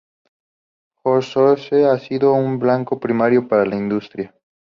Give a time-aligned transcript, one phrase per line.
[1.03, 4.33] Horseshoe", ha sido un blanco primario para la industria.